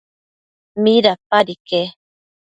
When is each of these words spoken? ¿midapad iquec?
¿midapad 0.83 1.47
iquec? 1.55 1.89